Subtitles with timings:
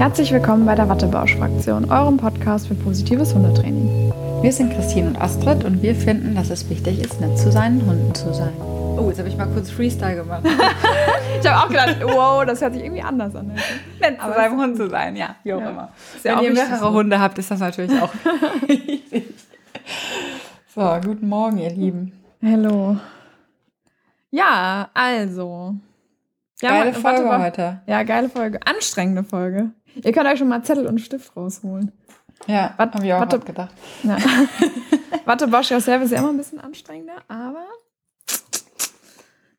[0.00, 4.10] Herzlich willkommen bei der Wattebausch-Fraktion, eurem Podcast für positives Hundetraining.
[4.40, 7.84] Wir sind Christine und Astrid und wir finden, dass es wichtig ist, nett zu seinen
[7.84, 8.54] Hunden zu sein.
[8.96, 10.42] Oh, jetzt habe ich mal kurz Freestyle gemacht.
[11.42, 13.48] ich habe auch gedacht, wow, das hört sich irgendwie anders an.
[14.00, 15.68] Nett zu seinem Hund zu sein, ja, wie auch ja.
[15.68, 15.82] immer.
[15.82, 15.90] Ja
[16.22, 16.92] Wenn auch ihr mehrere so.
[16.92, 18.14] Hunde habt, ist das natürlich auch
[18.66, 19.34] wichtig.
[20.74, 22.12] so, guten Morgen, ihr Lieben.
[22.42, 22.96] Hallo.
[24.30, 25.74] Ja, also.
[26.62, 27.80] Ja, geile Folge heute.
[27.86, 28.60] Ja, geile Folge.
[28.64, 29.72] Anstrengende Folge.
[29.94, 31.92] Ihr könnt euch schon mal Zettel und Stift rausholen.
[32.46, 33.74] Ja, habe ich auch warte, gedacht.
[34.02, 34.16] Ja.
[35.26, 37.66] Warte, Bosch Selber ist ja immer ein bisschen anstrengender, aber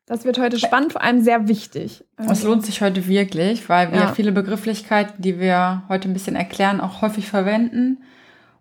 [0.06, 2.04] das wird heute spannend, vor allem sehr wichtig.
[2.16, 4.12] Es also lohnt sich heute wirklich, weil wir ja.
[4.12, 8.02] viele Begrifflichkeiten, die wir heute ein bisschen erklären, auch häufig verwenden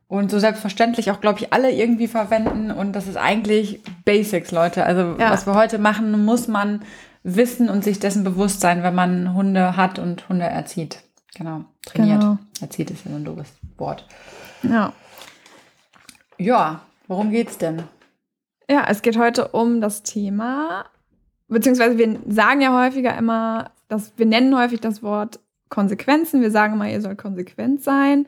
[0.07, 2.71] und so selbstverständlich auch, glaube ich, alle irgendwie verwenden.
[2.71, 4.85] Und das ist eigentlich Basics, Leute.
[4.85, 5.31] Also ja.
[5.31, 6.83] was wir heute machen, muss man
[7.23, 10.99] wissen und sich dessen bewusst sein, wenn man Hunde hat und Hunde erzieht.
[11.35, 12.21] Genau, trainiert.
[12.21, 12.37] Genau.
[12.59, 14.05] Erzieht ist ja ein doofes Wort.
[14.63, 14.93] Ja.
[16.37, 17.83] Ja, worum geht's denn?
[18.69, 20.85] Ja, es geht heute um das Thema,
[21.47, 26.41] beziehungsweise wir sagen ja häufiger immer, dass wir nennen häufig das Wort Konsequenzen.
[26.41, 28.27] Wir sagen immer, ihr sollt konsequent sein.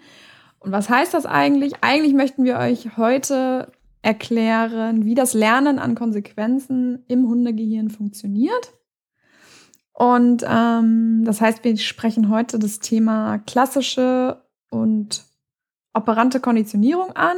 [0.60, 1.74] Und was heißt das eigentlich?
[1.82, 8.74] Eigentlich möchten wir euch heute erklären, wie das Lernen an Konsequenzen im Hundegehirn funktioniert.
[9.94, 15.24] Und ähm, das heißt, wir sprechen heute das Thema klassische und
[15.94, 17.38] operante Konditionierung an.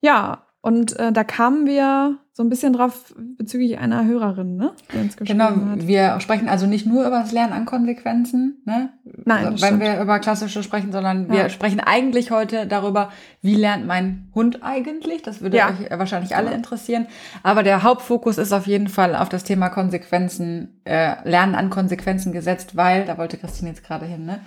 [0.00, 4.70] Ja, und äh, da kamen wir so ein bisschen drauf bezüglich einer Hörerin, ne?
[5.18, 5.88] Genau, hat.
[5.88, 8.90] wir sprechen also nicht nur über das Lernen an Konsequenzen, ne?
[9.24, 9.80] Nein, wenn stimmt.
[9.80, 11.32] wir über klassische sprechen, sondern ja.
[11.32, 13.10] wir sprechen eigentlich heute darüber,
[13.42, 15.22] wie lernt mein Hund eigentlich?
[15.22, 15.70] Das würde ja.
[15.70, 17.08] euch wahrscheinlich alle interessieren.
[17.42, 22.30] Aber der Hauptfokus ist auf jeden Fall auf das Thema Konsequenzen, äh, Lernen an Konsequenzen
[22.30, 24.38] gesetzt, weil, da wollte Christine jetzt gerade hin, ne?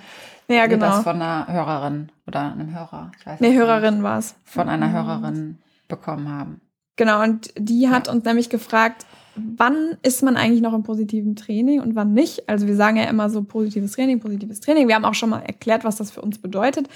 [0.47, 0.85] Ja, genau.
[0.85, 3.51] Das von einer Hörerin oder einem Hörer, ich weiß nicht.
[3.51, 4.33] Nee, Hörerin war es.
[4.45, 5.57] Von einer Hörerin
[5.89, 6.61] bekommen haben.
[7.01, 11.81] Genau, und die hat uns nämlich gefragt, wann ist man eigentlich noch im positiven Training
[11.81, 12.47] und wann nicht?
[12.47, 14.87] Also wir sagen ja immer so positives Training, positives Training.
[14.87, 16.87] Wir haben auch schon mal erklärt, was das für uns bedeutet.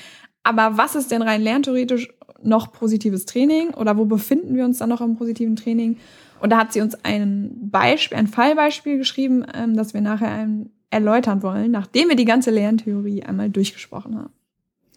[0.43, 4.89] Aber was ist denn rein lerntheoretisch noch positives Training oder wo befinden wir uns dann
[4.89, 5.97] noch im positiven Training?
[6.39, 10.47] Und da hat sie uns ein Beispiel, ein Fallbeispiel geschrieben, ähm, das wir nachher
[10.91, 14.33] erläutern wollen, nachdem wir die ganze Lerntheorie einmal durchgesprochen haben.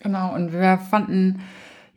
[0.01, 1.41] Genau, und wir fanden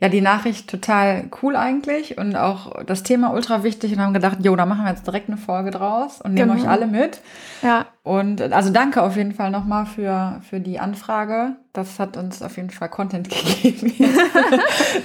[0.02, 4.40] ja die Nachricht total cool eigentlich und auch das Thema ultra wichtig und haben gedacht,
[4.42, 6.64] jo, da machen wir jetzt direkt eine Folge draus und nehmen genau.
[6.64, 7.22] euch alle mit.
[7.62, 7.86] Ja.
[8.02, 11.56] Und also danke auf jeden Fall nochmal für, für die Anfrage.
[11.72, 13.30] Das hat uns auf jeden Fall Content
[13.62, 13.94] gegeben,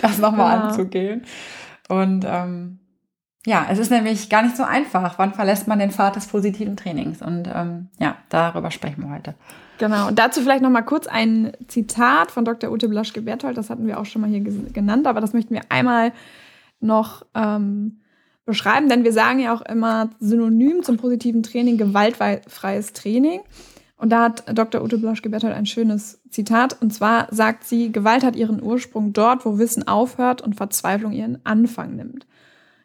[0.00, 0.68] das nochmal genau.
[0.68, 1.26] anzugehen.
[1.90, 2.78] Und ähm,
[3.44, 5.18] ja, es ist nämlich gar nicht so einfach.
[5.18, 7.20] Wann verlässt man den Pfad des positiven Trainings?
[7.20, 9.34] Und ähm, ja, darüber sprechen wir heute.
[9.78, 10.08] Genau.
[10.08, 12.70] Und dazu vielleicht noch mal kurz ein Zitat von Dr.
[12.70, 13.56] Ute Blaschke-Berthold.
[13.56, 16.12] Das hatten wir auch schon mal hier genannt, aber das möchten wir einmal
[16.80, 17.98] noch ähm,
[18.44, 23.40] beschreiben, denn wir sagen ja auch immer synonym zum positiven Training gewaltfreies Training.
[23.98, 24.82] Und da hat Dr.
[24.82, 26.76] Ute Blaschke-Berthold ein schönes Zitat.
[26.80, 31.38] Und zwar sagt sie, Gewalt hat ihren Ursprung dort, wo Wissen aufhört und Verzweiflung ihren
[31.44, 32.26] Anfang nimmt.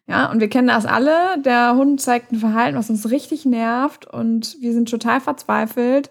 [0.08, 1.41] Ja, und wir kennen das alle.
[1.44, 6.09] Der Hund zeigt ein Verhalten, was uns richtig nervt und wir sind total verzweifelt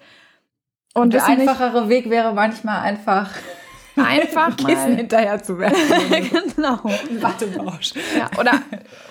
[0.94, 3.30] und, und der einfachere Weg wäre manchmal einfach
[3.96, 5.76] einfach Kissen mal hinterher zu werfen.
[6.56, 6.82] genau.
[7.20, 7.92] Wattebausch.
[8.16, 8.62] Ja, oder,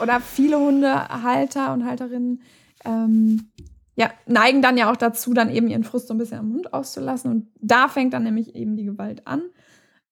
[0.01, 2.41] oder viele Hundehalter und Halterinnen
[2.85, 3.51] ähm,
[3.95, 6.73] ja, neigen dann ja auch dazu, dann eben ihren Frust so ein bisschen am Hund
[6.73, 7.31] auszulassen.
[7.31, 9.41] Und da fängt dann nämlich eben die Gewalt an.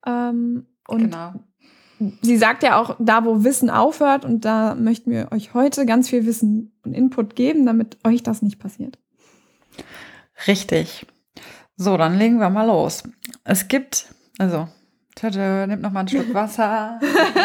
[0.05, 1.33] Ähm, und genau.
[2.21, 6.09] sie sagt ja auch, da wo Wissen aufhört, und da möchten wir euch heute ganz
[6.09, 8.97] viel Wissen und Input geben, damit euch das nicht passiert.
[10.47, 11.05] Richtig.
[11.77, 13.03] So, dann legen wir mal los.
[13.43, 14.07] Es gibt,
[14.39, 14.67] also,
[15.15, 16.99] tada, nimmt noch mal einen Schluck Wasser,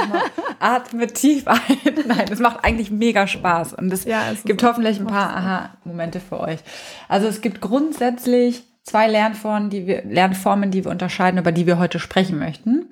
[0.59, 1.61] atme tief ein.
[2.07, 6.19] Nein, es macht eigentlich mega Spaß und es, ja, es gibt hoffentlich ein paar Aha-Momente
[6.19, 6.61] für euch.
[7.09, 11.79] Also es gibt grundsätzlich zwei Lernformen, die wir, Lernformen, die wir unterscheiden, über die wir
[11.79, 12.87] heute sprechen möchten.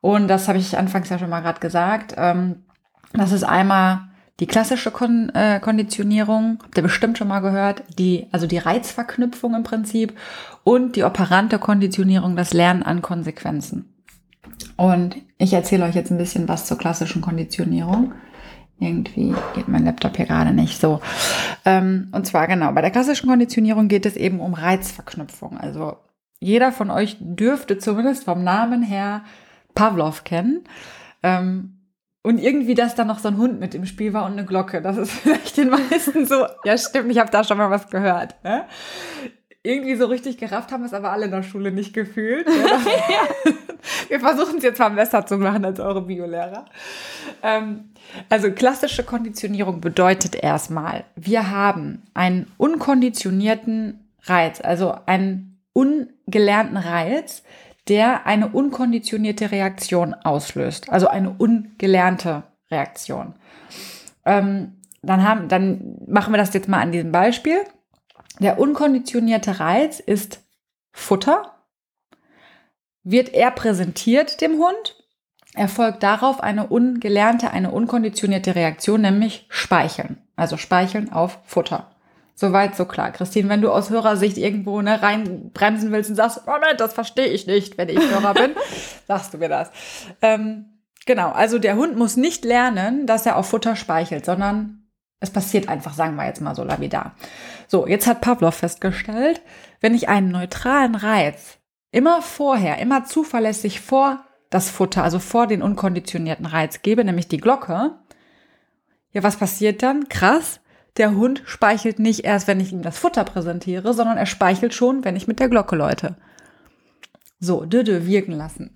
[0.00, 2.14] Und das habe ich anfangs ja schon mal gerade gesagt.
[2.16, 2.64] Ähm,
[3.12, 4.08] das ist einmal
[4.40, 9.54] die klassische Kon äh, Konditionierung, habt ihr bestimmt schon mal gehört, die, also die Reizverknüpfung
[9.54, 10.18] im Prinzip
[10.64, 13.92] und die operante Konditionierung, das Lernen an Konsequenzen.
[14.76, 18.12] Und ich erzähle euch jetzt ein bisschen was zur klassischen Konditionierung.
[18.78, 21.00] Irgendwie geht mein Laptop hier gerade nicht so.
[21.64, 25.56] Ähm, und zwar genau, bei der klassischen Konditionierung geht es eben um Reizverknüpfung.
[25.56, 25.98] Also
[26.40, 29.22] jeder von euch dürfte zumindest vom Namen her
[29.74, 30.64] Pavlov kennen.
[31.22, 31.81] Ähm,
[32.22, 34.80] und irgendwie, dass da noch so ein Hund mit im Spiel war und eine Glocke.
[34.80, 38.34] Das ist vielleicht den meisten so, ja stimmt, ich habe da schon mal was gehört.
[38.44, 38.64] Ne?
[39.64, 42.46] irgendwie so richtig gerafft haben es aber alle in der Schule nicht gefühlt.
[44.08, 46.64] Wir versuchen es jetzt mal besser zu machen als eure Biolehrer.
[47.42, 47.90] Ähm,
[48.28, 57.42] also klassische Konditionierung bedeutet erstmal, wir haben einen unkonditionierten Reiz, also einen ungelernten Reiz,
[57.88, 63.34] der eine unkonditionierte Reaktion auslöst, also eine ungelernte Reaktion.
[64.24, 67.60] Ähm, dann, haben, dann machen wir das jetzt mal an diesem Beispiel.
[68.38, 70.40] Der unkonditionierte Reiz ist
[70.92, 71.52] Futter,
[73.02, 74.96] wird er präsentiert dem Hund,
[75.54, 80.22] erfolgt darauf eine ungelernte, eine unkonditionierte Reaktion, nämlich Speicheln.
[80.36, 81.91] Also Speicheln auf Futter.
[82.42, 83.12] Soweit so klar.
[83.12, 87.46] Christine, wenn du aus Hörersicht irgendwo ne, reinbremsen willst und sagst, Moment, das verstehe ich
[87.46, 88.56] nicht, wenn ich Hörer bin,
[89.06, 89.70] sagst du mir das.
[90.20, 94.88] Ähm, genau, also der Hund muss nicht lernen, dass er auf Futter speichelt, sondern
[95.20, 97.14] es passiert einfach, sagen wir jetzt mal so lapidar.
[97.68, 99.40] So, jetzt hat Pavlov festgestellt,
[99.80, 101.58] wenn ich einen neutralen Reiz
[101.92, 107.38] immer vorher, immer zuverlässig vor das Futter, also vor den unkonditionierten Reiz gebe, nämlich die
[107.38, 107.92] Glocke,
[109.12, 110.08] ja, was passiert dann?
[110.08, 110.58] Krass,
[110.96, 115.04] der Hund speichelt nicht erst, wenn ich ihm das Futter präsentiere, sondern er speichelt schon,
[115.04, 116.16] wenn ich mit der Glocke läute.
[117.40, 118.72] So, dödö wirken lassen.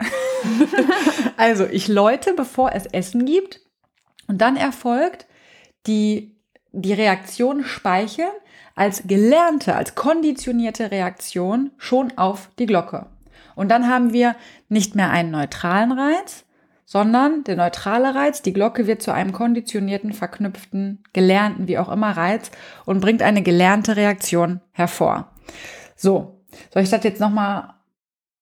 [1.37, 3.61] also, ich läute, bevor es Essen gibt.
[4.29, 5.27] Und dann erfolgt
[5.87, 6.37] die
[6.77, 8.27] die Reaktion Speichel
[8.75, 13.07] als gelernte, als konditionierte Reaktion schon auf die Glocke.
[13.55, 14.37] Und dann haben wir
[14.69, 16.45] nicht mehr einen neutralen Reiz,
[16.87, 22.17] sondern der neutrale Reiz, die Glocke wird zu einem konditionierten, verknüpften, gelernten, wie auch immer
[22.17, 22.53] Reiz
[22.87, 25.33] und bringt eine gelernte Reaktion hervor.
[25.97, 26.41] So,
[26.73, 27.75] soll ich das jetzt nochmal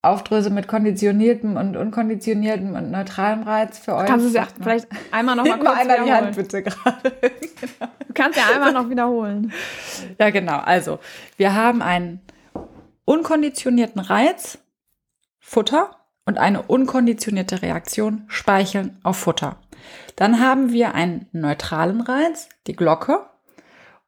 [0.02, 4.06] Aufdröse mit konditioniertem und unkonditioniertem und neutralem Reiz für euch.
[4.06, 7.12] Kannst du es ja vielleicht einmal noch mal kurz einmal die Hand bitte gerade.
[7.20, 7.92] genau.
[8.06, 9.52] Du kannst ja einmal noch wiederholen.
[10.18, 10.58] Ja, genau.
[10.58, 10.98] Also,
[11.38, 12.20] wir haben einen
[13.06, 14.58] unkonditionierten Reiz,
[15.38, 19.56] Futter, und eine unkonditionierte Reaktion, Speicheln auf Futter.
[20.16, 23.26] Dann haben wir einen neutralen Reiz, die Glocke,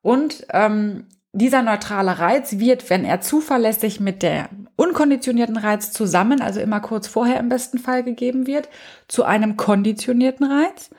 [0.03, 6.61] und ähm, dieser neutrale Reiz wird, wenn er zuverlässig mit der unkonditionierten Reiz zusammen, also
[6.61, 8.69] immer kurz vorher im besten Fall gegeben wird,
[9.09, 10.91] zu einem konditionierten Reiz.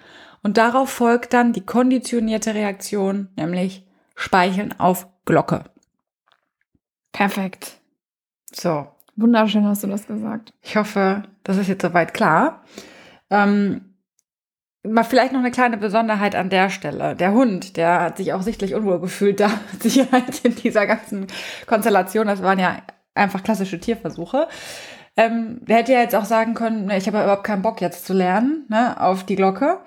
[0.43, 3.85] Und darauf folgt dann die konditionierte Reaktion, nämlich
[4.15, 5.63] Speicheln auf Glocke.
[7.11, 7.79] Perfekt.
[8.53, 8.87] So.
[9.17, 10.53] Wunderschön hast du das gesagt.
[10.61, 12.63] Ich hoffe, das ist jetzt soweit klar.
[13.29, 13.81] Ähm,
[14.89, 17.15] Mal vielleicht noch eine kleine Besonderheit an der Stelle.
[17.15, 19.49] Der Hund, der hat sich auch sichtlich unwohl gefühlt, da
[19.79, 21.27] Sicherheit in dieser ganzen
[21.65, 22.27] Konstellation.
[22.27, 22.77] Das waren ja
[23.13, 24.47] einfach klassische Tierversuche.
[25.17, 27.81] Ähm, der hätte ja jetzt auch sagen können, ne, ich habe ja überhaupt keinen Bock
[27.81, 29.79] jetzt zu lernen, ne, auf die Glocke.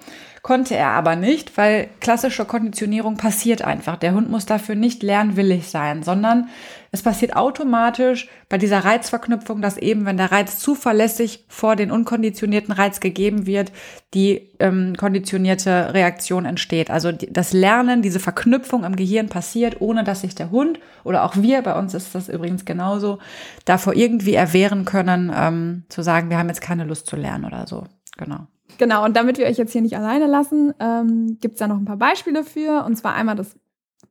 [0.43, 3.97] Konnte er aber nicht, weil klassische Konditionierung passiert einfach.
[3.97, 6.49] Der Hund muss dafür nicht lernwillig sein, sondern
[6.93, 12.73] es passiert automatisch bei dieser Reizverknüpfung, dass eben, wenn der Reiz zuverlässig vor den unkonditionierten
[12.73, 13.71] Reiz gegeben wird,
[14.13, 16.91] die ähm, konditionierte Reaktion entsteht.
[16.91, 21.25] Also die, das Lernen, diese Verknüpfung im Gehirn passiert, ohne dass sich der Hund oder
[21.25, 23.21] auch wir, bei uns ist das übrigens genauso,
[23.65, 27.67] davor irgendwie erwehren können, ähm, zu sagen, wir haben jetzt keine Lust zu lernen oder
[27.69, 27.85] so.
[28.17, 28.47] Genau.
[28.79, 31.77] Genau, und damit wir euch jetzt hier nicht alleine lassen, ähm, gibt es da noch
[31.77, 32.85] ein paar Beispiele für.
[32.85, 33.57] Und zwar einmal das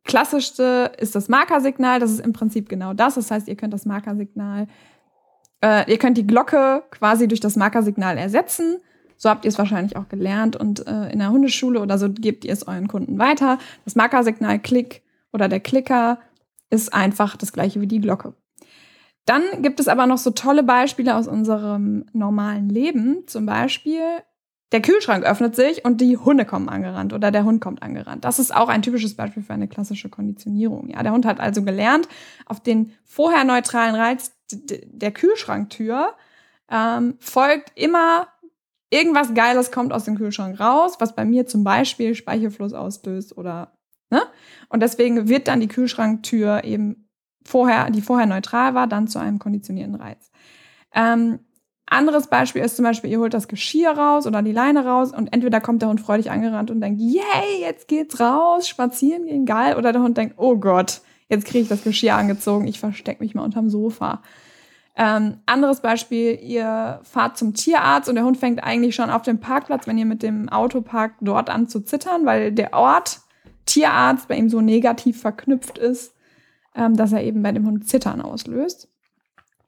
[0.09, 1.99] klassischste ist das Markersignal.
[1.99, 3.15] Das ist im Prinzip genau das.
[3.15, 4.67] Das heißt, ihr könnt das Markersignal,
[5.63, 8.79] äh, ihr könnt die Glocke quasi durch das Markersignal ersetzen.
[9.17, 12.43] So habt ihr es wahrscheinlich auch gelernt und äh, in der Hundeschule oder so gebt
[12.43, 13.59] ihr es euren Kunden weiter.
[13.85, 16.19] Das Markersignal Klick oder der Klicker
[16.69, 18.33] ist einfach das gleiche wie die Glocke.
[19.25, 23.27] Dann gibt es aber noch so tolle Beispiele aus unserem normalen Leben.
[23.27, 24.01] Zum Beispiel
[24.71, 28.23] der Kühlschrank öffnet sich und die Hunde kommen angerannt oder der Hund kommt angerannt.
[28.23, 30.89] Das ist auch ein typisches Beispiel für eine klassische Konditionierung.
[30.89, 32.07] Ja, der Hund hat also gelernt,
[32.45, 36.13] auf den vorher neutralen Reiz der Kühlschranktür
[36.69, 38.27] ähm, folgt immer
[38.91, 43.73] irgendwas Geiles kommt aus dem Kühlschrank raus, was bei mir zum Beispiel Speichelfluss auslöst oder
[44.09, 44.21] ne?
[44.69, 47.09] Und deswegen wird dann die Kühlschranktür eben
[47.45, 50.31] vorher, die vorher neutral war, dann zu einem konditionierten Reiz.
[50.93, 51.39] Ähm,
[51.89, 55.33] anderes Beispiel ist zum Beispiel, ihr holt das Geschirr raus oder die Leine raus und
[55.33, 59.75] entweder kommt der Hund freudig angerannt und denkt, yay, jetzt geht's raus, spazieren gehen, geil.
[59.75, 63.35] Oder der Hund denkt, oh Gott, jetzt kriege ich das Geschirr angezogen, ich verstecke mich
[63.35, 64.21] mal unterm Sofa.
[64.95, 69.39] Ähm, anderes Beispiel, ihr fahrt zum Tierarzt und der Hund fängt eigentlich schon auf dem
[69.39, 73.21] Parkplatz, wenn ihr mit dem Auto parkt, dort an zu zittern, weil der Ort
[73.65, 76.13] Tierarzt bei ihm so negativ verknüpft ist,
[76.75, 78.89] ähm, dass er eben bei dem Hund Zittern auslöst.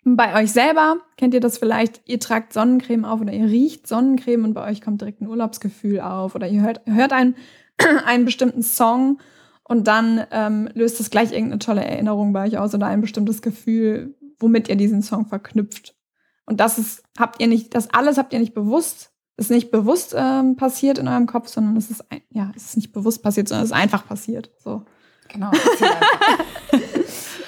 [0.03, 4.46] Bei euch selber kennt ihr das vielleicht, ihr tragt Sonnencreme auf oder ihr riecht Sonnencreme
[4.46, 7.36] und bei euch kommt direkt ein Urlaubsgefühl auf oder ihr hört, hört einen,
[8.05, 9.20] einen bestimmten Song
[9.63, 13.43] Und dann ähm, löst es gleich irgendeine tolle Erinnerung bei euch aus oder ein bestimmtes
[13.43, 15.96] Gefühl, womit ihr diesen Song verknüpft.
[16.46, 20.15] Und das ist, habt ihr nicht, das alles habt ihr nicht bewusst, ist nicht bewusst
[20.17, 23.48] ähm, passiert in eurem Kopf, sondern es ist, ein, ja, es ist nicht bewusst passiert,
[23.48, 24.51] sondern es ist einfach passiert.
[24.58, 24.84] So.
[25.29, 25.51] Genau.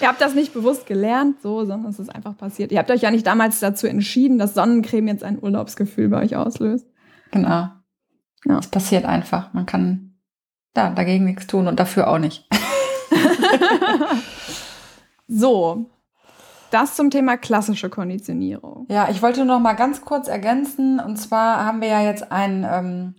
[0.03, 2.74] ihr habt das nicht bewusst gelernt, so, sondern es ist einfach passiert.
[2.74, 6.36] Ihr habt euch ja nicht damals dazu entschieden, dass Sonnencreme jetzt ein Urlaubsgefühl bei euch
[6.36, 6.86] auslöst.
[7.31, 7.69] Genau.
[8.45, 8.60] Ja.
[8.60, 9.53] Es passiert einfach.
[9.53, 10.15] Man kann
[10.74, 12.45] da dagegen nichts tun und dafür auch nicht.
[15.27, 15.89] so,
[16.69, 18.86] das zum Thema klassische Konditionierung.
[18.89, 21.00] Ja, ich wollte noch mal ganz kurz ergänzen.
[21.00, 23.15] Und zwar haben wir ja jetzt ein, ähm,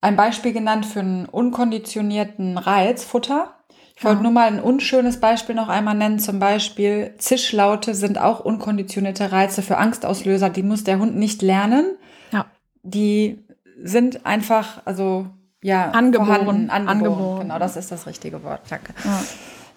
[0.00, 3.57] ein Beispiel genannt für einen unkonditionierten Reiz, Futter.
[3.98, 6.20] Ich wollte nur mal ein unschönes Beispiel noch einmal nennen.
[6.20, 10.50] Zum Beispiel Zischlaute sind auch unkonditionierte Reize für Angstauslöser.
[10.50, 11.96] Die muss der Hund nicht lernen.
[12.30, 12.46] Ja.
[12.84, 13.44] Die
[13.82, 15.26] sind einfach, also
[15.62, 16.70] ja, angeboren.
[16.70, 16.70] Angeboren.
[16.70, 17.40] angeboren.
[17.40, 18.60] Genau, das ist das richtige Wort.
[18.70, 18.94] Danke.
[19.04, 19.20] Ja.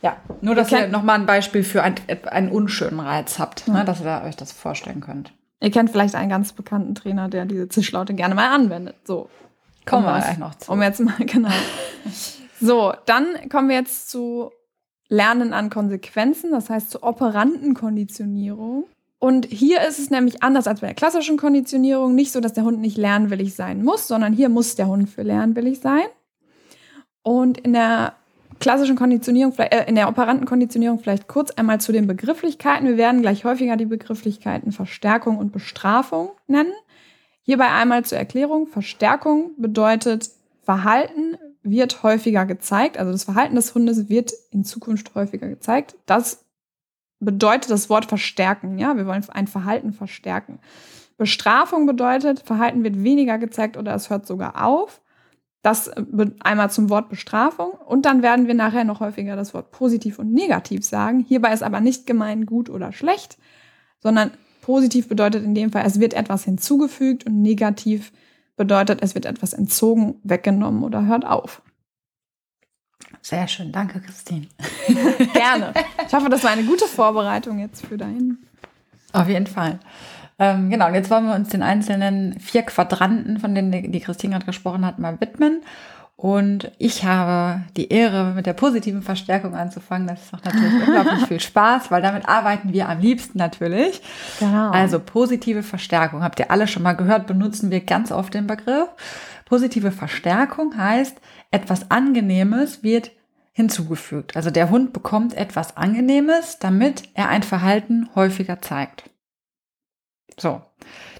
[0.03, 1.95] Ja, nur, dass ihr, ihr nochmal ein Beispiel für ein,
[2.29, 5.33] einen unschönen Reiz habt, ne, dass ihr euch das vorstellen könnt.
[5.59, 8.95] Ihr kennt vielleicht einen ganz bekannten Trainer, der diese Zischlaute gerne mal anwendet.
[9.03, 9.29] So.
[9.85, 10.71] Kommen wir gleich noch zu.
[10.71, 11.49] Um jetzt mal, genau.
[12.61, 14.51] So, dann kommen wir jetzt zu
[15.09, 18.85] Lernen an Konsequenzen, das heißt zu Operantenkonditionierung.
[19.19, 22.63] Und hier ist es nämlich anders als bei der klassischen Konditionierung nicht so, dass der
[22.63, 26.05] Hund nicht lernwillig sein muss, sondern hier muss der Hund für lernwillig sein.
[27.23, 28.13] Und in der
[28.59, 32.87] klassischen Konditionierung, äh, in der operanten Konditionierung vielleicht kurz einmal zu den Begrifflichkeiten.
[32.87, 36.71] Wir werden gleich häufiger die Begrifflichkeiten Verstärkung und Bestrafung nennen.
[37.43, 38.67] Hierbei einmal zur Erklärung.
[38.67, 40.29] Verstärkung bedeutet,
[40.63, 42.97] Verhalten wird häufiger gezeigt.
[42.97, 45.95] Also das Verhalten des Hundes wird in Zukunft häufiger gezeigt.
[46.05, 46.45] Das
[47.19, 48.77] bedeutet das Wort verstärken.
[48.77, 50.59] Ja, wir wollen ein Verhalten verstärken.
[51.17, 55.01] Bestrafung bedeutet, Verhalten wird weniger gezeigt oder es hört sogar auf.
[55.61, 56.03] Das äh,
[56.39, 60.33] einmal zum Wort Bestrafung und dann werden wir nachher noch häufiger das Wort positiv und
[60.33, 61.19] negativ sagen.
[61.19, 63.37] Hierbei ist aber nicht gemeint gut oder schlecht,
[63.99, 68.21] sondern positiv bedeutet in dem Fall, es wird etwas hinzugefügt und negativ bedeutet,
[68.69, 71.61] es wird etwas entzogen, weggenommen oder hört auf.
[73.21, 74.47] Sehr schön, danke Christine.
[75.33, 75.73] Gerne.
[76.07, 78.47] Ich hoffe, das war eine gute Vorbereitung jetzt für deinen.
[79.13, 79.79] Auf jeden Fall.
[80.39, 84.33] Ähm, genau, und jetzt wollen wir uns den einzelnen vier Quadranten, von denen die Christine
[84.33, 85.61] gerade gesprochen hat, mal widmen.
[86.15, 90.07] Und ich habe die Ehre, mit der positiven Verstärkung anzufangen.
[90.07, 94.01] Das macht natürlich unglaublich viel Spaß, weil damit arbeiten wir am liebsten natürlich.
[94.39, 94.69] Genau.
[94.69, 96.21] Also positive Verstärkung.
[96.21, 98.89] Habt ihr alle schon mal gehört, benutzen wir ganz oft den Begriff.
[99.45, 101.17] Positive Verstärkung heißt,
[101.49, 103.11] etwas Angenehmes wird
[103.51, 104.35] hinzugefügt.
[104.35, 109.09] Also der Hund bekommt etwas Angenehmes, damit er ein Verhalten häufiger zeigt.
[110.37, 110.61] So.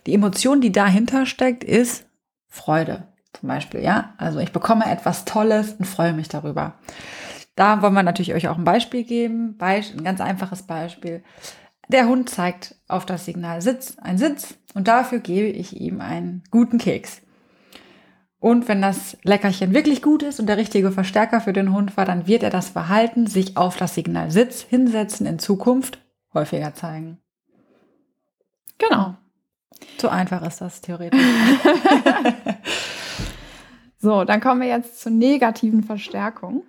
[0.06, 2.06] Die Emotion, die dahinter steckt, ist
[2.48, 3.08] Freude.
[3.34, 4.14] Zum Beispiel, ja.
[4.18, 6.74] Also ich bekomme etwas Tolles und freue mich darüber.
[7.56, 9.58] Da wollen wir natürlich euch auch ein Beispiel geben.
[9.60, 11.24] Ein ganz einfaches Beispiel.
[11.90, 16.44] Der Hund zeigt auf das Signal Sitz, ein Sitz und dafür gebe ich ihm einen
[16.50, 17.22] guten Keks.
[18.40, 22.06] Und wenn das Leckerchen wirklich gut ist und der richtige Verstärker für den Hund war,
[22.06, 26.00] dann wird er das Verhalten, sich auf das Signal Sitz hinsetzen, in Zukunft
[26.34, 27.20] häufiger zeigen.
[28.80, 29.16] Genau.
[30.00, 31.20] So einfach ist das theoretisch.
[34.02, 36.64] so, dann kommen wir jetzt zur negativen Verstärkung.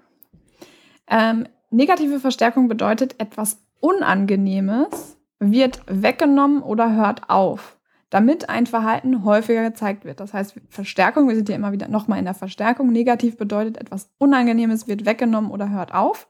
[1.08, 7.78] Ähm, negative Verstärkung bedeutet, etwas Unangenehmes wird weggenommen oder hört auf,
[8.10, 10.20] damit ein Verhalten häufiger gezeigt wird.
[10.20, 12.92] Das heißt, Verstärkung, wir sind hier immer wieder nochmal in der Verstärkung.
[12.92, 16.28] Negativ bedeutet, etwas Unangenehmes wird weggenommen oder hört auf.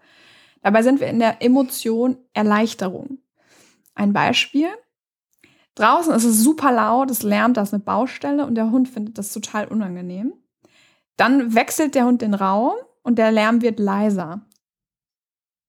[0.63, 3.19] Dabei sind wir in der Emotion Erleichterung.
[3.97, 4.69] Ein Beispiel.
[5.75, 9.19] Draußen ist es super laut, es lärmt, da ist eine Baustelle und der Hund findet
[9.19, 10.35] das total unangenehm.
[11.17, 14.43] Dann wechselt der Hund den Raum und der Lärm wird leiser.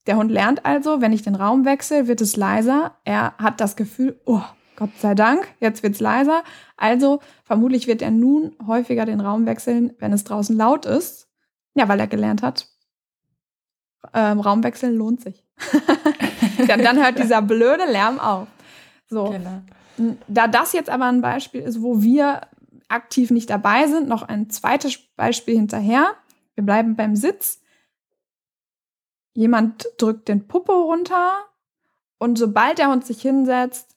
[0.05, 2.97] Der Hund lernt also, wenn ich den Raum wechsle, wird es leiser.
[3.05, 4.41] Er hat das Gefühl, oh,
[4.75, 6.43] Gott sei Dank, jetzt wird es leiser.
[6.75, 11.29] Also vermutlich wird er nun häufiger den Raum wechseln, wenn es draußen laut ist.
[11.75, 12.67] Ja, weil er gelernt hat,
[14.13, 15.43] ähm, Raumwechseln lohnt sich.
[16.67, 18.47] dann, dann hört dieser blöde Lärm auf.
[19.07, 19.29] So.
[19.29, 19.61] Genau.
[20.27, 22.41] Da das jetzt aber ein Beispiel ist, wo wir
[22.93, 26.15] aktiv nicht dabei sind, noch ein zweites Beispiel hinterher.
[26.55, 27.61] Wir bleiben beim Sitz.
[29.33, 31.45] Jemand drückt den Puppe runter
[32.19, 33.95] und sobald der Hund sich hinsetzt,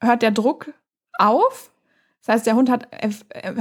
[0.00, 0.72] hört der Druck
[1.18, 1.72] auf.
[2.20, 2.88] Das heißt, der Hund hat,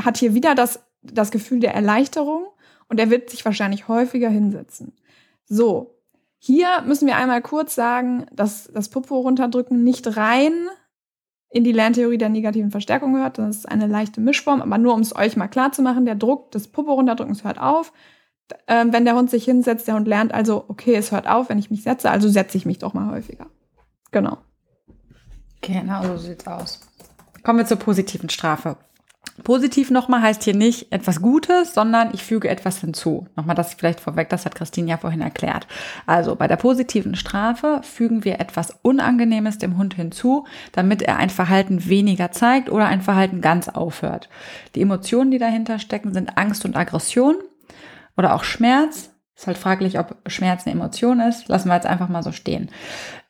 [0.03, 2.47] hat hier wieder das, das Gefühl der Erleichterung
[2.89, 4.93] und er wird sich wahrscheinlich häufiger hinsetzen.
[5.45, 5.97] So,
[6.37, 10.67] hier müssen wir einmal kurz sagen, dass das Popo runterdrücken nicht rein
[11.53, 13.37] in die Lerntheorie der negativen Verstärkung gehört.
[13.37, 16.15] Das ist eine leichte Mischform, aber nur um es euch mal klar zu machen, der
[16.15, 17.93] Druck des Puppe runterdrückens hört auf.
[18.67, 21.59] ähm, wenn der Hund sich hinsetzt, der Hund lernt also, okay, es hört auf, wenn
[21.59, 23.45] ich mich setze, also setze ich mich doch mal häufiger.
[24.11, 24.37] Genau.
[25.61, 26.81] Genau, so sieht's aus.
[27.43, 28.77] Kommen wir zur positiven Strafe.
[29.43, 33.27] Positiv nochmal heißt hier nicht etwas Gutes, sondern ich füge etwas hinzu.
[33.35, 35.65] Nochmal das vielleicht vorweg, das hat Christine ja vorhin erklärt.
[36.05, 41.31] Also bei der positiven Strafe fügen wir etwas Unangenehmes dem Hund hinzu, damit er ein
[41.31, 44.29] Verhalten weniger zeigt oder ein Verhalten ganz aufhört.
[44.75, 47.35] Die Emotionen, die dahinter stecken, sind Angst und Aggression
[48.15, 49.09] oder auch Schmerz.
[49.35, 51.47] Ist halt fraglich, ob Schmerz eine Emotion ist.
[51.47, 52.69] Lassen wir jetzt einfach mal so stehen.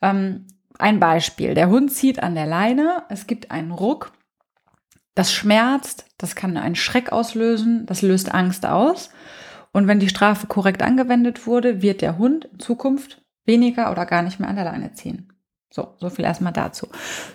[0.01, 1.53] Ähm, ein Beispiel.
[1.53, 4.11] Der Hund zieht an der Leine, es gibt einen Ruck
[5.15, 9.09] das schmerzt, das kann einen Schreck auslösen, das löst Angst aus.
[9.71, 14.21] Und wenn die Strafe korrekt angewendet wurde, wird der Hund in Zukunft weniger oder gar
[14.21, 15.33] nicht mehr an der Leine ziehen.
[15.69, 16.87] So, so viel erstmal dazu.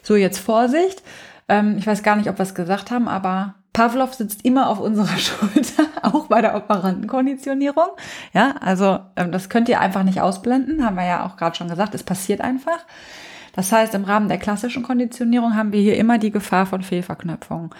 [0.03, 1.03] So, jetzt Vorsicht.
[1.49, 4.81] Ähm, ich weiß gar nicht, ob wir es gesagt haben, aber Pavlov sitzt immer auf
[4.81, 7.89] unserer Schulter, auch bei der Operantenkonditionierung.
[8.33, 11.69] Ja, also ähm, das könnt ihr einfach nicht ausblenden, haben wir ja auch gerade schon
[11.69, 11.95] gesagt.
[11.95, 12.79] Es passiert einfach.
[13.59, 17.75] Das heißt, im Rahmen der klassischen Konditionierung haben wir hier immer die Gefahr von Fehlverknüpfung.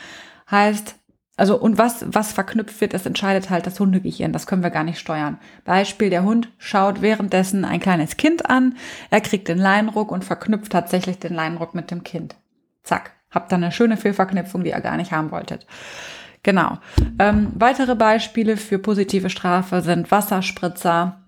[0.51, 0.97] Heißt,
[1.37, 4.33] also und was, was verknüpft wird, das entscheidet halt das Hundegehirn.
[4.33, 5.39] Das können wir gar nicht steuern.
[5.65, 8.75] Beispiel, der Hund schaut währenddessen ein kleines Kind an,
[9.11, 12.35] er kriegt den Leinruck und verknüpft tatsächlich den Leinruck mit dem Kind.
[12.83, 15.65] Zack, habt dann eine schöne Fehlverknüpfung, die ihr gar nicht haben wolltet.
[16.43, 16.79] Genau.
[17.21, 21.21] Ähm, weitere Beispiele für positive Strafe sind Wasserspritzer,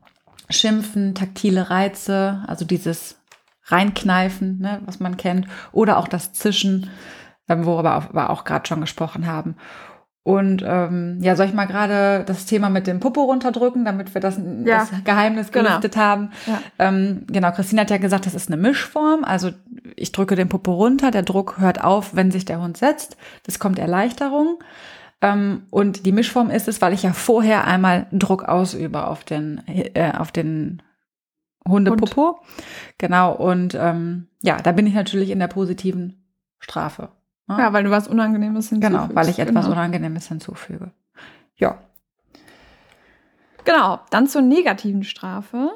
[0.49, 3.20] Schimpfen, taktile Reize, also dieses
[3.71, 6.91] reinkneifen, ne, was man kennt, oder auch das Zischen,
[7.49, 9.57] ähm, worüber wir auch gerade schon gesprochen haben.
[10.23, 14.21] Und ähm, ja, soll ich mal gerade das Thema mit dem Popo runterdrücken, damit wir
[14.21, 14.81] das, ja.
[14.81, 15.69] das Geheimnis genau.
[15.69, 16.05] gelüftet genau.
[16.05, 16.31] haben?
[16.47, 16.61] Ja.
[16.79, 19.25] Ähm, genau, Christine hat ja gesagt, das ist eine Mischform.
[19.25, 19.51] Also
[19.97, 23.17] ich drücke den Popo runter, der Druck hört auf, wenn sich der Hund setzt.
[23.45, 24.59] Das kommt Erleichterung.
[25.23, 29.63] Ähm, und die Mischform ist es, weil ich ja vorher einmal Druck ausübe auf den,
[29.67, 30.83] äh, auf den
[31.69, 32.39] Hundepopo.
[32.39, 32.39] Hund.
[32.99, 36.25] Genau, und ähm, ja, da bin ich natürlich in der positiven
[36.59, 37.11] Strafe.
[37.49, 37.57] Ne?
[37.59, 39.09] Ja, weil du was Unangenehmes hinzufügst.
[39.09, 39.77] Genau, weil ich etwas genau.
[39.77, 40.93] Unangenehmes hinzufüge.
[41.57, 41.79] Ja.
[43.65, 45.71] Genau, dann zur negativen Strafe.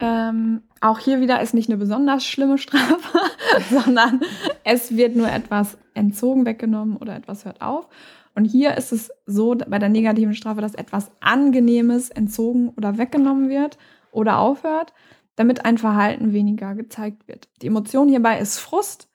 [0.00, 3.18] Ähm, auch hier wieder ist nicht eine besonders schlimme Strafe,
[3.70, 4.20] sondern
[4.64, 7.88] es wird nur etwas entzogen, weggenommen oder etwas hört auf.
[8.34, 13.48] Und hier ist es so bei der negativen Strafe, dass etwas Angenehmes entzogen oder weggenommen
[13.48, 13.78] wird
[14.10, 14.92] oder aufhört
[15.36, 17.48] damit ein Verhalten weniger gezeigt wird.
[17.62, 19.08] Die Emotion hierbei ist Frust.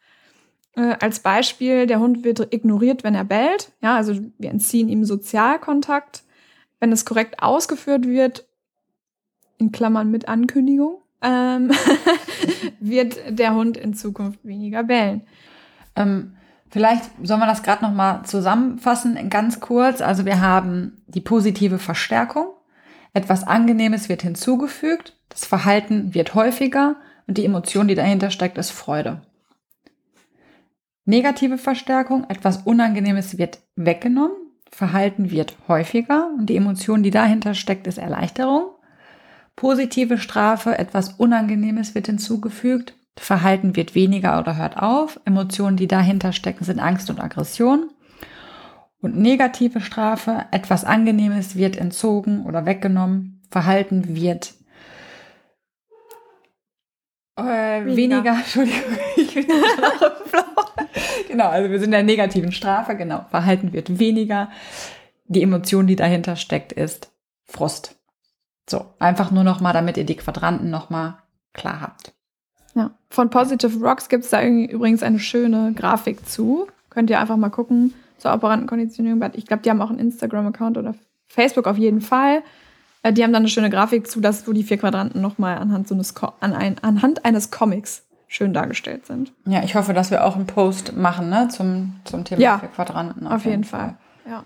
[0.76, 3.72] Äh, als Beispiel, der Hund wird ignoriert, wenn er bellt.
[3.82, 6.24] Ja, also wir entziehen ihm Sozialkontakt.
[6.80, 8.48] Wenn es korrekt ausgeführt wird,
[9.58, 11.72] in Klammern mit Ankündigung, ähm,
[12.80, 15.24] wird der Hund in Zukunft weniger bellen.
[15.96, 16.38] Ähm,
[16.70, 20.02] vielleicht soll man das gerade noch mal zusammenfassen, ganz kurz.
[20.02, 22.48] Also wir haben die positive Verstärkung.
[23.14, 25.19] Etwas Angenehmes wird hinzugefügt.
[25.30, 26.96] Das Verhalten wird häufiger
[27.28, 29.22] und die Emotion, die dahinter steckt, ist Freude.
[31.06, 34.36] Negative Verstärkung, etwas Unangenehmes wird weggenommen,
[34.72, 38.72] Verhalten wird häufiger und die Emotion, die dahinter steckt, ist Erleichterung.
[39.56, 46.32] Positive Strafe, etwas Unangenehmes wird hinzugefügt, Verhalten wird weniger oder hört auf, Emotionen, die dahinter
[46.32, 47.90] stecken, sind Angst und Aggression.
[49.02, 54.54] Und negative Strafe, etwas Angenehmes wird entzogen oder weggenommen, Verhalten wird
[57.46, 58.18] äh, weniger.
[58.18, 58.32] weniger.
[58.38, 59.46] Entschuldigung, ich bin
[61.28, 63.26] Genau, also wir sind in der negativen Strafe, genau.
[63.30, 64.50] Verhalten wird weniger.
[65.26, 67.12] Die Emotion, die dahinter steckt, ist
[67.46, 67.96] Frust.
[68.70, 71.20] So, einfach nur noch mal, damit ihr die Quadranten noch mal
[71.54, 72.14] klar habt.
[72.76, 76.68] Ja, von Positive Rocks gibt es da übrigens eine schöne Grafik zu.
[76.90, 79.22] Könnt ihr einfach mal gucken zur Operantenkonditionierung.
[79.34, 80.96] Ich glaube, die haben auch einen Instagram-Account oder
[81.28, 82.44] Facebook auf jeden Fall.
[83.04, 85.88] Äh, die haben dann eine schöne Grafik zu, dass wo die vier Quadranten nochmal anhand,
[85.88, 89.34] so eines, an ein, anhand eines Comics schön dargestellt sind.
[89.46, 92.70] Ja, ich hoffe, dass wir auch einen Post machen ne, zum, zum Thema ja, vier
[92.70, 93.28] Quadranten.
[93.28, 93.98] Auf, auf jeden, jeden Fall.
[94.24, 94.32] Fall.
[94.32, 94.44] Ja.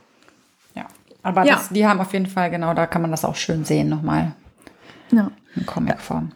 [0.75, 0.87] Ja.
[1.21, 1.55] Aber ja.
[1.55, 4.33] Das, die haben auf jeden Fall, genau, da kann man das auch schön sehen nochmal.
[5.11, 5.31] Ja.
[5.55, 6.31] In Comicform.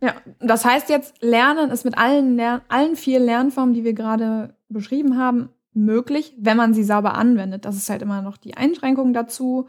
[0.00, 4.54] Ja, das heißt jetzt, Lernen ist mit allen, Lern allen vier Lernformen, die wir gerade
[4.68, 7.64] beschrieben haben, möglich, wenn man sie sauber anwendet.
[7.64, 9.68] Das ist halt immer noch die Einschränkung dazu.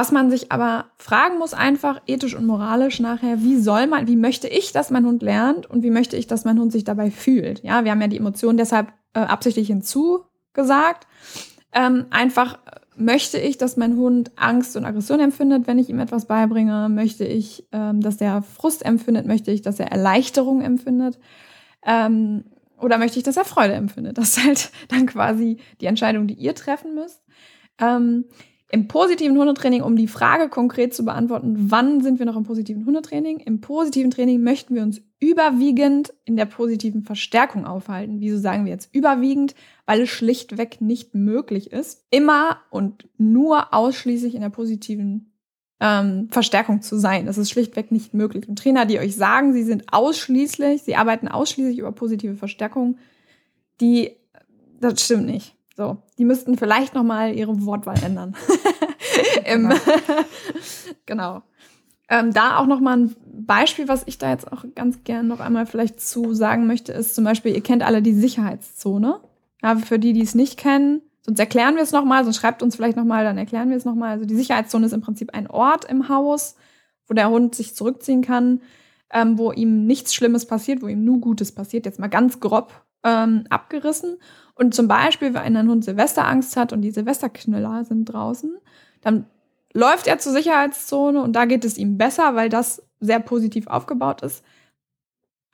[0.00, 4.16] Was man sich aber fragen muss, einfach ethisch und moralisch nachher, wie soll man, wie
[4.16, 7.10] möchte ich, dass mein Hund lernt und wie möchte ich, dass mein Hund sich dabei
[7.10, 7.62] fühlt?
[7.62, 11.06] Ja, wir haben ja die Emotionen deshalb äh, absichtlich hinzugesagt.
[11.74, 12.60] Ähm, einfach
[12.96, 16.88] möchte ich, dass mein Hund Angst und Aggression empfindet, wenn ich ihm etwas beibringe?
[16.88, 19.26] Möchte ich, ähm, dass er Frust empfindet?
[19.26, 21.18] Möchte ich, dass er Erleichterung empfindet?
[21.84, 22.44] Ähm,
[22.78, 24.16] oder möchte ich, dass er Freude empfindet?
[24.16, 27.22] Das ist halt dann quasi die Entscheidung, die ihr treffen müsst.
[27.78, 28.24] Ähm,
[28.72, 32.86] Im positiven Hundetraining, um die Frage konkret zu beantworten, wann sind wir noch im positiven
[32.86, 33.40] Hundetraining?
[33.40, 38.20] Im positiven Training möchten wir uns überwiegend in der positiven Verstärkung aufhalten.
[38.20, 39.56] Wieso sagen wir jetzt überwiegend?
[39.86, 45.32] Weil es schlichtweg nicht möglich ist, immer und nur ausschließlich in der positiven
[45.80, 47.26] ähm, Verstärkung zu sein.
[47.26, 48.48] Das ist schlichtweg nicht möglich.
[48.48, 52.98] Und Trainer, die euch sagen, sie sind ausschließlich, sie arbeiten ausschließlich über positive Verstärkung,
[53.80, 54.12] die,
[54.78, 55.56] das stimmt nicht.
[55.80, 58.36] So, die müssten vielleicht noch mal ihre Wortwahl ändern.
[59.50, 59.72] Im,
[61.06, 61.40] genau.
[62.10, 65.40] Ähm, da auch noch mal ein Beispiel, was ich da jetzt auch ganz gern noch
[65.40, 69.20] einmal vielleicht zu sagen möchte, ist zum Beispiel, ihr kennt alle die Sicherheitszone.
[69.62, 72.62] Ja, für die, die es nicht kennen, sonst erklären wir es noch mal, sonst schreibt
[72.62, 74.10] uns vielleicht noch mal, dann erklären wir es noch mal.
[74.10, 76.56] Also die Sicherheitszone ist im Prinzip ein Ort im Haus,
[77.08, 78.60] wo der Hund sich zurückziehen kann,
[79.10, 81.86] ähm, wo ihm nichts Schlimmes passiert, wo ihm nur Gutes passiert.
[81.86, 82.70] Jetzt mal ganz grob
[83.02, 84.18] ähm, abgerissen.
[84.60, 88.58] Und zum Beispiel, wenn ein Hund Silvesterangst hat und die Silvesterknüller sind draußen,
[89.00, 89.24] dann
[89.72, 94.20] läuft er zur Sicherheitszone und da geht es ihm besser, weil das sehr positiv aufgebaut
[94.20, 94.44] ist.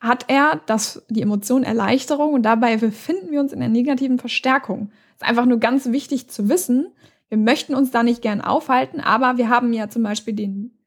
[0.01, 4.91] Hat er das, die Emotion Erleichterung und dabei befinden wir uns in der negativen Verstärkung.
[5.15, 6.89] ist einfach nur ganz wichtig zu wissen.
[7.29, 10.77] Wir möchten uns da nicht gern aufhalten, aber wir haben ja zum Beispiel den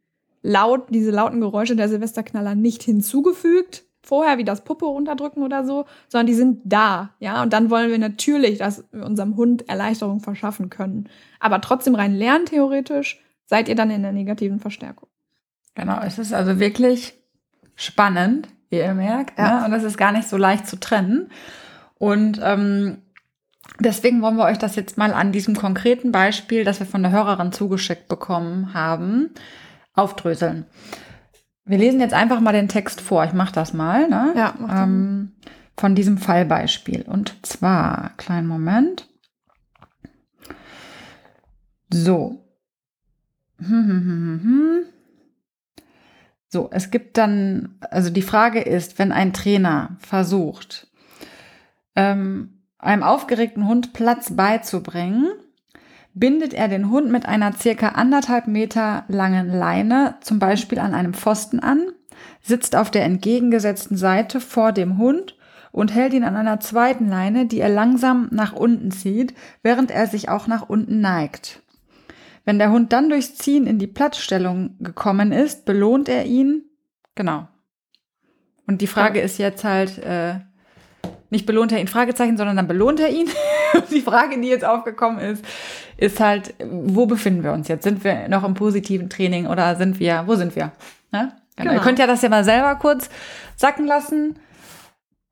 [0.42, 5.86] laut, diese lauten Geräusche der Silvesterknaller nicht hinzugefügt vorher wie das Puppe runterdrücken oder so,
[6.08, 7.42] sondern die sind da, ja.
[7.42, 11.08] Und dann wollen wir natürlich, dass wir unserem Hund Erleichterung verschaffen können.
[11.38, 15.08] Aber trotzdem rein lerntheoretisch seid ihr dann in der negativen Verstärkung.
[15.76, 17.14] Genau, es ist also wirklich
[17.76, 19.38] spannend, wie ihr merkt.
[19.38, 19.60] Ja.
[19.60, 19.66] Ne?
[19.66, 21.30] Und es ist gar nicht so leicht zu trennen.
[21.96, 22.98] Und ähm,
[23.78, 27.12] deswegen wollen wir euch das jetzt mal an diesem konkreten Beispiel, das wir von der
[27.12, 29.30] Hörerin zugeschickt bekommen haben,
[29.94, 30.66] aufdröseln.
[31.70, 33.24] Wir lesen jetzt einfach mal den Text vor.
[33.24, 34.08] Ich mache das mal.
[34.08, 34.34] Ne?
[34.36, 34.54] Ja.
[34.68, 35.36] Ähm,
[35.76, 37.02] von diesem Fallbeispiel.
[37.02, 39.08] Und zwar, kleinen Moment.
[41.92, 42.44] So.
[46.52, 50.88] So, es gibt dann, also die Frage ist, wenn ein Trainer versucht,
[51.94, 55.28] ähm, einem aufgeregten Hund Platz beizubringen,
[56.20, 61.14] bindet er den Hund mit einer circa anderthalb Meter langen Leine zum Beispiel an einem
[61.14, 61.88] Pfosten an,
[62.42, 65.36] sitzt auf der entgegengesetzten Seite vor dem Hund
[65.72, 70.06] und hält ihn an einer zweiten Leine, die er langsam nach unten zieht, während er
[70.06, 71.62] sich auch nach unten neigt.
[72.44, 76.64] Wenn der Hund dann durchs Ziehen in die Platzstellung gekommen ist, belohnt er ihn.
[77.14, 77.48] Genau.
[78.66, 80.40] Und die Frage ist jetzt halt, äh,
[81.30, 83.28] nicht belohnt er ihn, Fragezeichen, sondern dann belohnt er ihn.
[83.90, 85.44] die Frage, die jetzt aufgekommen ist,
[85.96, 87.84] ist halt, wo befinden wir uns jetzt?
[87.84, 90.72] Sind wir noch im positiven Training oder sind wir, wo sind wir?
[91.12, 91.32] Ne?
[91.56, 91.72] Genau.
[91.72, 93.10] Ihr könnt ja das ja mal selber kurz
[93.56, 94.38] sacken lassen.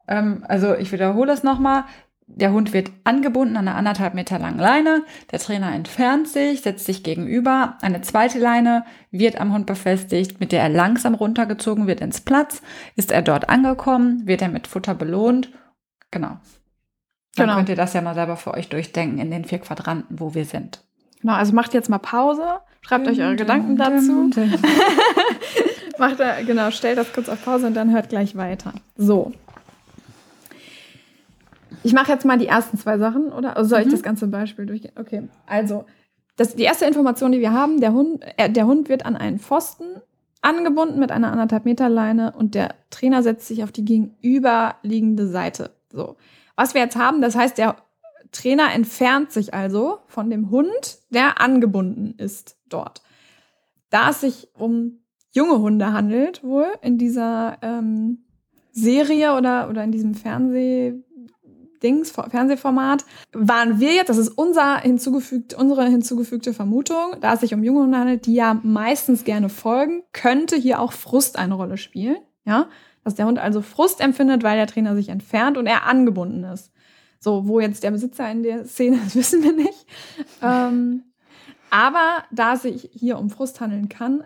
[0.07, 1.85] Ähm, also ich wiederhole es nochmal.
[2.31, 5.03] Der Hund wird angebunden an einer anderthalb Meter langen Leine.
[5.33, 7.79] Der Trainer entfernt sich, setzt sich gegenüber.
[7.81, 12.61] Eine zweite Leine wird am Hund befestigt, mit der er langsam runtergezogen wird ins Platz.
[12.97, 15.51] Ist er dort angekommen, wird er mit Futter belohnt
[16.11, 16.39] Genau.
[17.37, 17.57] Dann genau.
[17.57, 20.45] könnt ihr das ja mal selber für euch durchdenken in den vier Quadranten, wo wir
[20.45, 20.83] sind.
[21.21, 22.45] Genau, also macht jetzt mal Pause,
[22.81, 24.31] schreibt dum, euch eure dum, Gedanken dazu.
[24.31, 24.55] Dum,
[25.99, 28.73] macht da, genau, stellt das kurz auf Pause und dann hört gleich weiter.
[28.97, 29.33] So.
[31.83, 33.57] Ich mache jetzt mal die ersten zwei Sachen, oder?
[33.57, 33.93] Also soll ich mhm.
[33.93, 34.93] das ganze Beispiel durchgehen?
[34.97, 35.29] Okay.
[35.47, 35.85] Also,
[36.37, 39.39] das, die erste Information, die wir haben, der Hund, äh, der Hund wird an einen
[39.39, 39.85] Pfosten
[40.41, 45.71] angebunden mit einer anderthalb Meter Leine und der Trainer setzt sich auf die gegenüberliegende Seite.
[45.93, 46.17] So.
[46.57, 47.77] Was wir jetzt haben, das heißt, der
[48.33, 53.03] Trainer entfernt sich also von dem Hund, der angebunden ist dort.
[53.91, 55.01] Da es sich um
[55.33, 58.25] junge Hunde handelt, wohl in dieser ähm,
[58.73, 60.95] Serie oder, oder in diesem Fernseh,
[61.83, 67.55] Dings, Fernsehformat, waren wir jetzt, das ist unser hinzugefügt, unsere hinzugefügte Vermutung, da es sich
[67.55, 71.77] um junge Hunde handelt, die ja meistens gerne folgen, könnte hier auch Frust eine Rolle
[71.77, 72.19] spielen.
[72.45, 72.69] Ja,
[73.09, 76.71] dass der Hund also Frust empfindet, weil der Trainer sich entfernt und er angebunden ist.
[77.21, 79.87] So, wo jetzt der Besitzer in der Szene ist, wissen wir nicht.
[80.43, 81.05] Ähm,
[81.71, 84.25] aber da es sich hier um Frust handeln kann,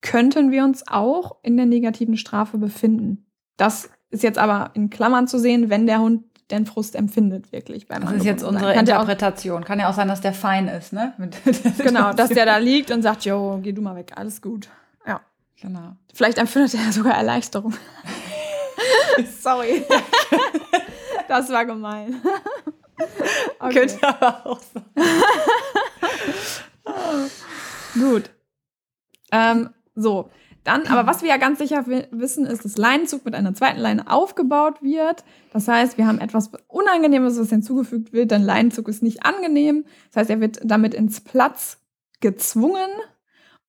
[0.00, 3.24] könnten wir uns auch in der negativen Strafe befinden.
[3.56, 7.86] Das ist jetzt aber in Klammern zu sehen, wenn der Hund den Frust empfindet, wirklich.
[7.86, 9.62] Beim das ist jetzt unsere kann Interpretation.
[9.62, 11.14] Auch, kann ja auch sein, dass der fein ist, ne?
[11.78, 14.68] genau, dass der da liegt und sagt, jo, geh du mal weg, alles gut.
[15.64, 15.96] Genau.
[16.12, 17.74] Vielleicht empfindet er sogar Erleichterung.
[19.40, 19.84] Sorry.
[21.26, 22.20] Das war gemein.
[23.58, 23.86] Okay.
[23.86, 24.84] Könnte aber auch sein.
[27.94, 28.30] Gut.
[29.32, 30.30] Ähm, so,
[30.62, 34.08] dann, aber was wir ja ganz sicher wissen, ist, dass Leinenzug mit einer zweiten Leine
[34.10, 35.24] aufgebaut wird.
[35.52, 39.86] Das heißt, wir haben etwas Unangenehmes, was hinzugefügt wird, denn Leinenzug ist nicht angenehm.
[40.12, 41.78] Das heißt, er wird damit ins Platz
[42.20, 42.90] gezwungen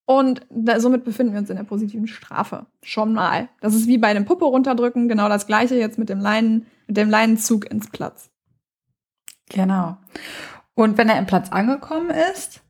[0.05, 2.67] und da, somit befinden wir uns in der positiven Strafe.
[2.83, 3.49] Schon mal.
[3.61, 6.97] Das ist wie bei dem Puppe runterdrücken, genau das gleiche jetzt mit dem Leinen, mit
[6.97, 8.29] dem Leinenzug ins Platz.
[9.49, 9.97] Genau.
[10.75, 12.61] Und wenn er im Platz angekommen ist,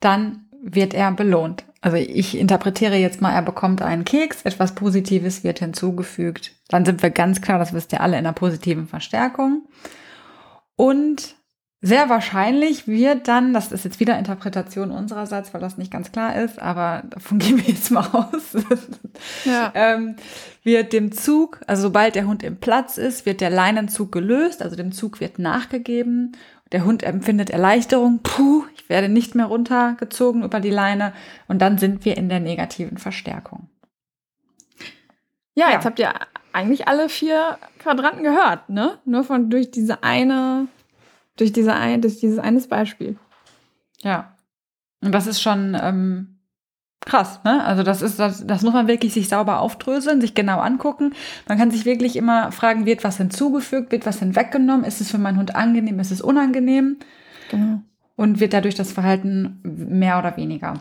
[0.00, 1.64] dann wird er belohnt.
[1.82, 6.54] Also ich interpretiere jetzt mal, er bekommt einen Keks, etwas Positives wird hinzugefügt.
[6.68, 9.66] Dann sind wir ganz klar, das wisst ihr alle, in einer positiven Verstärkung.
[10.76, 11.36] Und
[11.82, 16.36] sehr wahrscheinlich wird dann, das ist jetzt wieder Interpretation unsererseits, weil das nicht ganz klar
[16.36, 18.54] ist, aber davon gehen wir jetzt mal aus,
[19.44, 19.72] ja.
[19.74, 20.16] ähm,
[20.62, 24.76] wird dem Zug, also sobald der Hund im Platz ist, wird der Leinenzug gelöst, also
[24.76, 26.36] dem Zug wird nachgegeben.
[26.72, 31.12] Der Hund empfindet Erleichterung, puh, ich werde nicht mehr runtergezogen über die Leine
[31.48, 33.68] und dann sind wir in der negativen Verstärkung.
[35.54, 35.72] Ja, ja.
[35.72, 36.12] jetzt habt ihr
[36.52, 38.98] eigentlich alle vier Quadranten gehört, ne?
[39.04, 40.68] Nur von durch diese eine
[41.40, 43.16] durch, diese ein, durch dieses eines Beispiel.
[44.02, 44.36] Ja.
[45.02, 46.40] Und das ist schon ähm,
[47.00, 47.64] krass, ne?
[47.64, 51.14] Also das ist, das, das muss man wirklich sich sauber aufdröseln, sich genau angucken.
[51.48, 55.18] Man kann sich wirklich immer fragen, wird was hinzugefügt, wird was hinweggenommen, ist es für
[55.18, 56.98] meinen Hund angenehm, ist es unangenehm?
[57.50, 57.80] Genau.
[58.16, 60.74] Und wird dadurch das Verhalten mehr oder weniger.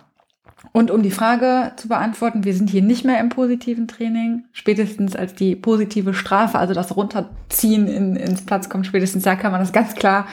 [0.72, 4.44] Und um die Frage zu beantworten, wir sind hier nicht mehr im positiven Training.
[4.52, 9.52] Spätestens als die positive Strafe, also das Runterziehen in, ins Platz kommt, spätestens da kann
[9.52, 10.28] man das ganz klar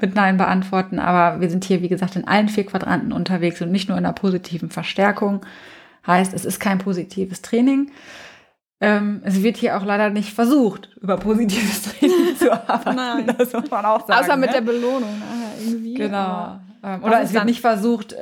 [0.00, 0.98] mit Nein beantworten.
[0.98, 4.04] Aber wir sind hier, wie gesagt, in allen vier Quadranten unterwegs und nicht nur in
[4.04, 5.44] der positiven Verstärkung.
[6.06, 7.90] Heißt, es ist kein positives Training.
[8.80, 12.96] Ähm, es wird hier auch leider nicht versucht, über positives Training zu arbeiten.
[12.96, 13.34] Nein.
[13.38, 14.24] Das muss man auch sagen.
[14.24, 14.56] Außer mit ne?
[14.56, 15.22] der Belohnung.
[15.64, 15.94] Irgendwie.
[15.94, 16.60] Genau.
[16.82, 18.14] Ähm, oder es wird nicht versucht,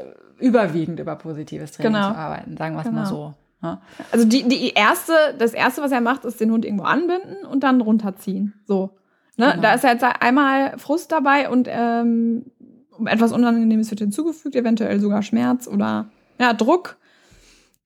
[0.43, 2.11] überwiegend über positives Training genau.
[2.11, 3.01] zu arbeiten, sagen wir es genau.
[3.01, 3.35] mal so.
[3.63, 3.81] Ja.
[4.11, 7.63] Also die, die erste, das erste, was er macht, ist den Hund irgendwo anbinden und
[7.63, 8.55] dann runterziehen.
[8.67, 8.91] So.
[9.37, 9.51] Ne?
[9.51, 9.63] Genau.
[9.63, 12.47] Da ist jetzt einmal Frust dabei und ähm,
[13.07, 16.97] etwas Unangenehmes wird hinzugefügt, eventuell sogar Schmerz oder ja, Druck.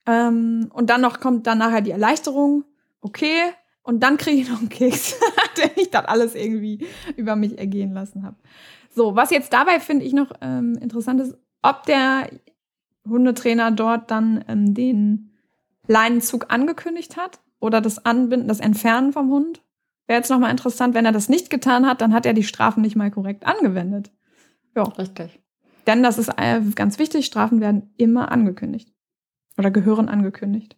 [0.07, 2.65] Ähm, und dann noch kommt dann nachher die Erleichterung.
[3.01, 3.43] Okay.
[3.83, 5.15] Und dann kriege ich noch einen Keks,
[5.59, 8.37] den ich das alles irgendwie über mich ergehen lassen habe.
[8.95, 12.29] So, was jetzt dabei finde ich noch ähm, interessant ist, ob der
[13.09, 15.31] Hundetrainer dort dann ähm, den
[15.87, 19.63] Leinenzug angekündigt hat oder das Anbinden, das Entfernen vom Hund.
[20.07, 22.83] Wäre jetzt nochmal interessant, wenn er das nicht getan hat, dann hat er die Strafen
[22.83, 24.13] nicht mal korrekt angewendet.
[24.75, 24.85] Ja.
[24.85, 25.41] Richtig.
[25.87, 28.93] Denn das ist äh, ganz wichtig, Strafen werden immer angekündigt.
[29.57, 30.77] Oder gehören angekündigt.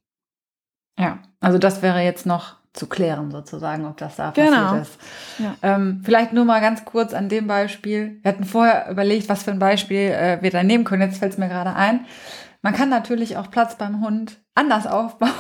[0.99, 4.51] Ja, also das wäre jetzt noch zu klären, sozusagen, ob das da genau.
[4.51, 4.99] passiert ist.
[5.39, 5.55] Ja.
[5.63, 8.19] Ähm, vielleicht nur mal ganz kurz an dem Beispiel.
[8.23, 11.03] Wir hatten vorher überlegt, was für ein Beispiel äh, wir da nehmen können.
[11.03, 12.07] Jetzt fällt es mir gerade ein.
[12.63, 15.31] Man kann natürlich auch Platz beim Hund anders aufbauen.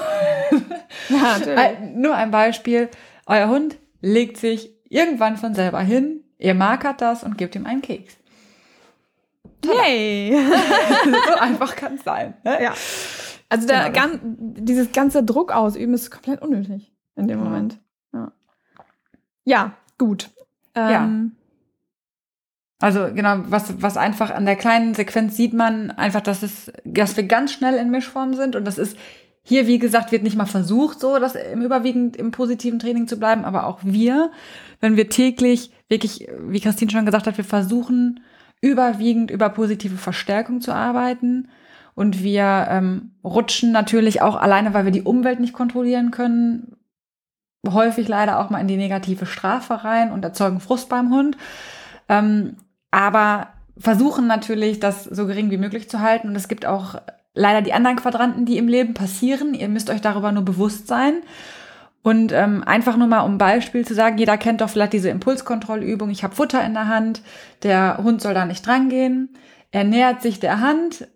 [1.10, 1.94] Ja, natürlich.
[1.94, 2.88] nur ein Beispiel.
[3.26, 7.82] Euer Hund legt sich irgendwann von selber hin, ihr markert das und gebt ihm einen
[7.82, 8.16] Keks.
[9.64, 10.36] Yay!
[11.26, 12.34] so einfach kann es sein.
[12.44, 12.62] Ne?
[12.62, 12.74] Ja.
[13.48, 14.06] Also der, genau.
[14.06, 17.78] gan dieses ganze Druck ausüben ist komplett unnötig in dem Moment.
[18.12, 18.32] Ja,
[19.44, 20.30] ja gut.
[20.74, 21.38] Ähm, ja.
[22.80, 27.16] Also genau, was, was einfach an der kleinen Sequenz sieht man einfach, dass es, dass
[27.16, 28.96] wir ganz schnell in Mischform sind und das ist
[29.42, 33.18] hier, wie gesagt, wird nicht mal versucht, so das im überwiegend im positiven Training zu
[33.18, 34.30] bleiben, aber auch wir,
[34.80, 38.20] wenn wir täglich wirklich, wie Christine schon gesagt hat, wir versuchen
[38.60, 41.48] überwiegend über positive Verstärkung zu arbeiten
[41.94, 46.76] und wir ähm, rutschen natürlich auch alleine, weil wir die Umwelt nicht kontrollieren können,
[47.66, 51.36] häufig leider auch mal in die negative Strafe rein und erzeugen Frust beim Hund.
[52.08, 52.56] Ähm,
[52.90, 56.28] aber versuchen natürlich, das so gering wie möglich zu halten.
[56.28, 56.96] Und es gibt auch
[57.34, 59.54] leider die anderen Quadranten, die im Leben passieren.
[59.54, 61.22] Ihr müsst euch darüber nur bewusst sein.
[62.02, 66.10] Und ähm, einfach nur mal um Beispiel zu sagen, jeder kennt doch vielleicht diese Impulskontrollübung.
[66.10, 67.22] Ich habe Futter in der Hand,
[67.62, 69.34] der Hund soll da nicht drangehen.
[69.70, 71.08] Er nähert sich der Hand,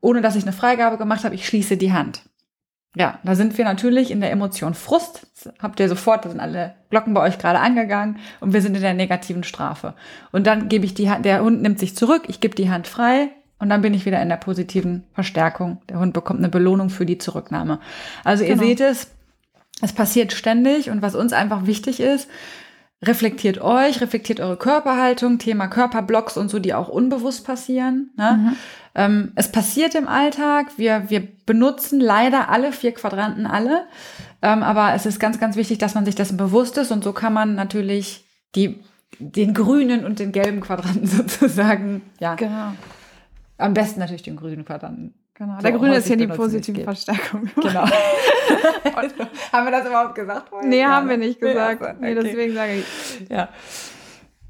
[0.00, 1.34] ohne dass ich eine Freigabe gemacht habe.
[1.34, 2.22] Ich schließe die Hand.
[2.96, 5.26] Ja, da sind wir natürlich in der Emotion Frust.
[5.34, 8.74] Das habt ihr sofort, da sind alle Glocken bei euch gerade angegangen und wir sind
[8.74, 9.94] in der negativen Strafe.
[10.32, 12.88] Und dann gebe ich die Hand, der Hund nimmt sich zurück, ich gebe die Hand
[12.88, 15.82] frei und dann bin ich wieder in der positiven Verstärkung.
[15.88, 17.78] Der Hund bekommt eine Belohnung für die Zurücknahme.
[18.24, 18.62] Also ihr genau.
[18.62, 19.08] seht es,
[19.82, 22.28] es passiert ständig und was uns einfach wichtig ist,
[23.02, 28.10] reflektiert euch, reflektiert eure Körperhaltung, Thema Körperblocks und so, die auch unbewusst passieren.
[28.16, 28.32] Ne?
[28.32, 28.56] Mhm.
[28.94, 30.76] Ähm, es passiert im Alltag.
[30.76, 33.84] Wir, wir benutzen leider alle vier Quadranten alle.
[34.42, 36.90] Ähm, aber es ist ganz, ganz wichtig, dass man sich dessen bewusst ist.
[36.90, 38.24] Und so kann man natürlich
[38.56, 38.82] die,
[39.20, 42.34] den grünen und den gelben Quadranten sozusagen, ja.
[42.34, 42.72] Genau.
[43.58, 45.14] Am besten natürlich den grünen Quadranten.
[45.38, 45.54] Genau.
[45.54, 47.48] So der grüne ist hier die positive Verstärkung.
[47.54, 47.84] Genau.
[49.52, 50.68] haben wir das überhaupt gesagt vorher?
[50.68, 52.00] Nee, ja, haben wir nicht gesagt.
[52.00, 52.20] Nee, okay.
[52.22, 53.28] deswegen sage ich.
[53.28, 53.48] Ja.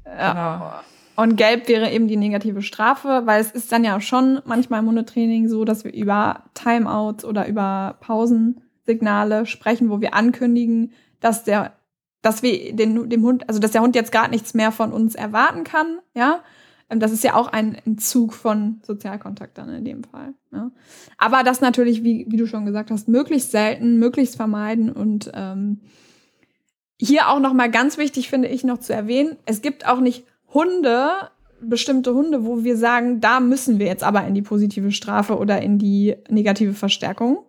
[0.05, 0.33] ja.
[0.33, 0.73] Genau.
[1.15, 4.87] Und gelb wäre eben die negative Strafe, weil es ist dann ja schon manchmal im
[4.87, 11.73] Hundetraining so, dass wir über Timeouts oder über Pausensignale sprechen, wo wir ankündigen, dass der,
[12.21, 15.13] dass wir den, dem Hund, also dass der Hund jetzt gerade nichts mehr von uns
[15.13, 16.39] erwarten kann, ja.
[16.89, 20.33] Das ist ja auch ein Entzug von Sozialkontakt dann in dem Fall.
[20.51, 20.71] Ja?
[21.17, 25.81] Aber das natürlich, wie, wie du schon gesagt hast, möglichst selten, möglichst vermeiden und ähm,
[26.99, 30.25] hier auch noch mal ganz wichtig finde ich noch zu erwähnen: Es gibt auch nicht
[30.53, 31.11] Hunde,
[31.61, 35.61] bestimmte Hunde, wo wir sagen, da müssen wir jetzt aber in die positive Strafe oder
[35.61, 37.45] in die negative Verstärkung.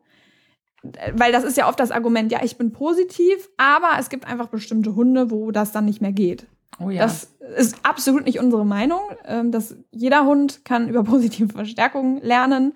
[1.12, 4.48] Weil das ist ja oft das Argument, ja, ich bin positiv, aber es gibt einfach
[4.48, 6.46] bestimmte Hunde, wo das dann nicht mehr geht.
[6.78, 7.02] Oh ja.
[7.02, 9.00] Das ist absolut nicht unsere Meinung.
[9.26, 12.74] Ähm, dass jeder Hund kann über positive Verstärkung lernen.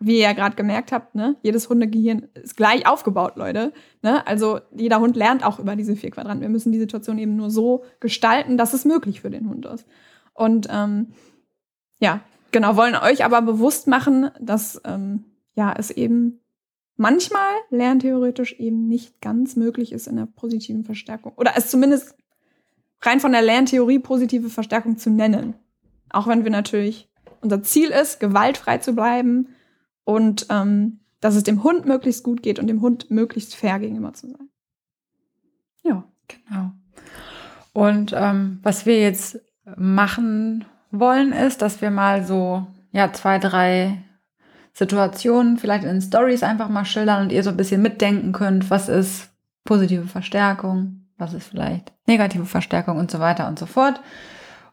[0.00, 1.34] Wie ihr ja gerade gemerkt habt, ne?
[1.42, 3.72] jedes Hundegehirn ist gleich aufgebaut, Leute.
[4.00, 4.24] Ne?
[4.28, 6.42] Also jeder Hund lernt auch über diese vier Quadranten.
[6.42, 9.86] Wir müssen die Situation eben nur so gestalten, dass es möglich für den Hund ist.
[10.34, 11.08] Und ähm,
[11.98, 12.20] ja,
[12.52, 15.24] genau, wollen euch aber bewusst machen, dass ähm,
[15.56, 16.38] ja es eben
[16.96, 21.32] manchmal lerntheoretisch eben nicht ganz möglich ist in der positiven Verstärkung.
[21.36, 22.14] Oder es zumindest
[23.02, 25.54] rein von der Lerntheorie positive Verstärkung zu nennen.
[26.10, 27.08] Auch wenn wir natürlich,
[27.40, 29.48] unser Ziel ist, gewaltfrei zu bleiben
[30.04, 34.12] und ähm, dass es dem Hund möglichst gut geht und dem Hund möglichst fair gegenüber
[34.14, 34.48] zu sein.
[35.82, 36.04] Ja.
[36.28, 36.72] Genau.
[37.72, 39.40] Und ähm, was wir jetzt
[39.76, 44.02] machen wollen, ist, dass wir mal so ja zwei, drei
[44.72, 48.88] Situationen vielleicht in Stories einfach mal schildern und ihr so ein bisschen mitdenken könnt, was
[48.88, 49.30] ist
[49.64, 54.00] positive Verstärkung, was ist vielleicht negative Verstärkung und so weiter und so fort.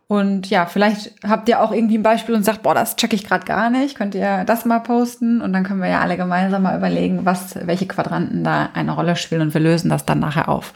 [0.07, 3.25] Und ja, vielleicht habt ihr auch irgendwie ein Beispiel und sagt, boah, das check ich
[3.25, 3.97] gerade gar nicht.
[3.97, 5.41] Könnt ihr das mal posten?
[5.41, 9.15] Und dann können wir ja alle gemeinsam mal überlegen, was, welche Quadranten da eine Rolle
[9.15, 10.73] spielen und wir lösen das dann nachher auf.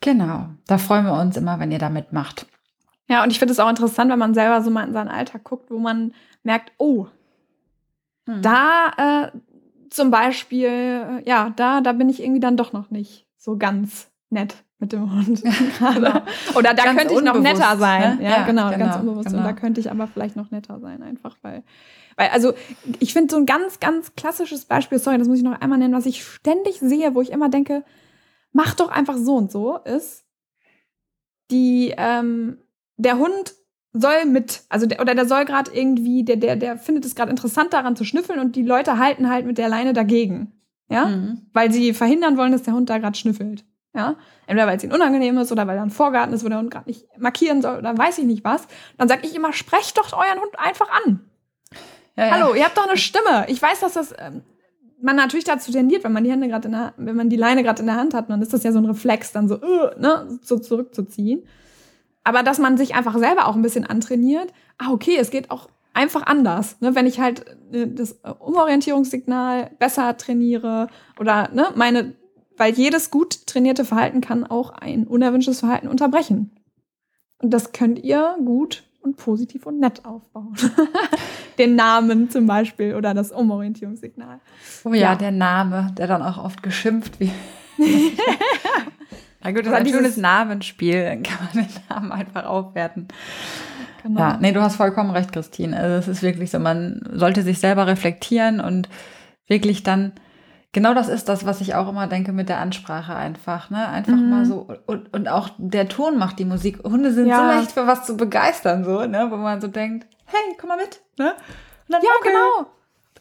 [0.00, 2.46] Genau, da freuen wir uns immer, wenn ihr da mitmacht.
[3.08, 5.42] Ja, und ich finde es auch interessant, wenn man selber so mal in seinen Alltag
[5.44, 6.12] guckt, wo man
[6.42, 7.06] merkt, oh,
[8.26, 8.42] hm.
[8.42, 9.38] da äh,
[9.88, 14.56] zum Beispiel, ja, da, da bin ich irgendwie dann doch noch nicht so ganz nett
[14.78, 15.42] mit dem Hund
[15.78, 16.00] gerade.
[16.00, 16.58] Genau.
[16.58, 18.18] Oder da ganz könnte ich noch netter sein.
[18.18, 18.24] Ne?
[18.24, 19.28] Ja, ja, genau, genau, ganz unbewusst.
[19.28, 19.38] Genau.
[19.38, 21.62] Und da könnte ich aber vielleicht noch netter sein, einfach weil.
[22.16, 22.52] Weil, also,
[22.98, 25.94] ich finde so ein ganz, ganz klassisches Beispiel, sorry, das muss ich noch einmal nennen,
[25.94, 27.84] was ich ständig sehe, wo ich immer denke,
[28.52, 30.24] mach doch einfach so und so, ist,
[31.50, 32.58] die, ähm,
[32.96, 33.54] der Hund
[33.92, 37.30] soll mit, also der, oder der soll gerade irgendwie, der, der, der findet es gerade
[37.30, 40.52] interessant daran zu schnüffeln und die Leute halten halt mit der Leine dagegen.
[40.90, 41.06] Ja?
[41.06, 41.46] Mhm.
[41.52, 43.64] Weil sie verhindern wollen, dass der Hund da gerade schnüffelt.
[43.98, 44.14] Ja?
[44.46, 46.70] Entweder weil es ihnen unangenehm ist oder weil da ein Vorgarten ist, wo der Hund
[46.70, 48.68] gerade nicht markieren soll oder weiß ich nicht was.
[48.96, 51.28] Dann sage ich immer, sprecht doch euren Hund einfach an.
[52.14, 52.30] Ja, ja.
[52.30, 53.46] Hallo, ihr habt doch eine Stimme.
[53.48, 54.42] Ich weiß, dass das ähm,
[55.02, 57.64] man natürlich dazu tendiert, wenn man die Hände gerade in der, wenn man die Leine
[57.64, 59.90] gerade in der Hand hat, dann ist das ja so ein Reflex, dann so, uh,
[59.98, 61.42] ne, so zurückzuziehen.
[62.22, 65.68] Aber dass man sich einfach selber auch ein bisschen antrainiert, ah, okay, es geht auch
[65.92, 66.80] einfach anders.
[66.80, 66.94] Ne?
[66.94, 70.86] Wenn ich halt äh, das Umorientierungssignal besser trainiere
[71.18, 72.14] oder ne, meine
[72.58, 76.50] weil jedes gut trainierte Verhalten kann auch ein unerwünschtes Verhalten unterbrechen.
[77.40, 80.54] Und das könnt ihr gut und positiv und nett aufbauen.
[81.58, 84.40] Den Namen zum Beispiel oder das Umorientierungssignal.
[84.84, 87.32] Oh ja, ja, der Name, der dann auch oft geschimpft wird.
[89.40, 93.08] Na gut, das ist ein schönes Namensspiel, dann kann man den Namen einfach aufwerten.
[94.02, 94.20] Genau.
[94.20, 95.76] Ja, nee, du hast vollkommen recht, Christine.
[95.76, 98.88] Also es ist wirklich so, man sollte sich selber reflektieren und
[99.46, 100.12] wirklich dann
[100.72, 103.70] genau das ist das, was ich auch immer denke mit der Ansprache einfach.
[103.70, 103.88] Ne?
[103.88, 104.30] Einfach mhm.
[104.30, 104.68] mal so.
[104.86, 106.82] Und, und auch der Ton macht die Musik.
[106.84, 107.38] Hunde sind ja.
[107.38, 109.28] so leicht für was zu begeistern, so, ne?
[109.30, 111.00] wo man so denkt, hey, komm mal mit.
[111.18, 111.34] Ne?
[111.88, 112.28] Dann, ja, okay.
[112.28, 112.70] genau.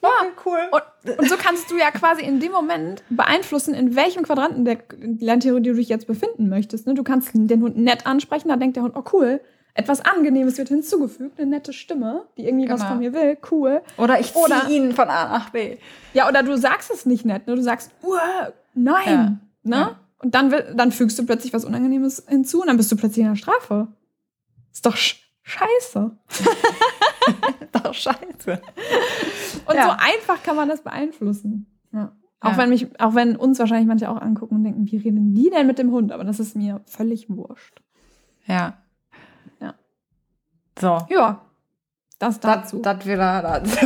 [0.04, 0.60] Ja, okay, cool.
[0.72, 4.78] Und, und, so kannst du ja quasi in dem Moment beeinflussen, in welchem Quadranten der
[5.00, 6.86] Lerntheorie du dich jetzt befinden möchtest.
[6.86, 6.94] Ne?
[6.94, 9.42] Du kannst den Hund nett ansprechen, da denkt der Hund, oh cool,
[9.78, 12.80] etwas Angenehmes wird hinzugefügt, eine nette Stimme, die irgendwie genau.
[12.80, 13.82] was von mir will, cool.
[13.98, 15.78] Oder ich ziehe ihn von A nach B.
[16.14, 17.56] Ja, oder du sagst es nicht nett, ne?
[17.56, 17.92] du sagst,
[18.74, 19.38] nein, ja.
[19.64, 19.76] ne?
[19.76, 20.00] Ja.
[20.20, 23.30] Und dann, dann fügst du plötzlich was Unangenehmes hinzu und dann bist du plötzlich in
[23.30, 23.88] der Strafe.
[24.74, 26.18] Ist doch sch scheiße.
[27.72, 28.62] doch scheiße.
[29.68, 29.84] Und ja.
[29.84, 31.68] so einfach kann man das beeinflussen.
[31.94, 32.14] Ja.
[32.40, 35.52] Auch wenn mich, auch wenn uns wahrscheinlich manche auch angucken und denken, wie reden die
[35.52, 36.12] denn mit dem Hund?
[36.12, 37.82] Aber das ist mir völlig wurscht.
[38.48, 38.78] Ja.
[40.80, 41.06] So.
[41.10, 41.42] Ja.
[42.20, 42.80] Das dazu.
[42.82, 43.86] Das, das wieder dazu.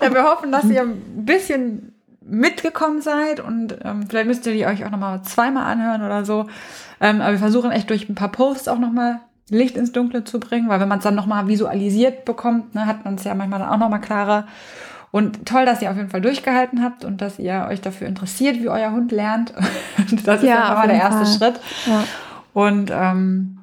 [0.00, 4.66] ja, wir hoffen, dass ihr ein bisschen mitgekommen seid und ähm, vielleicht müsst ihr die
[4.66, 6.46] euch auch nochmal zweimal anhören oder so.
[7.00, 10.40] Ähm, aber wir versuchen echt durch ein paar Posts auch nochmal Licht ins Dunkle zu
[10.40, 13.60] bringen, weil wenn man es dann nochmal visualisiert bekommt, ne, hat man es ja manchmal
[13.60, 14.48] dann auch nochmal klarer.
[15.12, 18.56] Und toll, dass ihr auf jeden Fall durchgehalten habt und dass ihr euch dafür interessiert,
[18.56, 19.54] wie euer Hund lernt.
[20.24, 21.52] das ist ja, mal der erste Fall.
[21.52, 21.60] Schritt.
[21.86, 22.04] Ja.
[22.52, 23.56] Und ähm,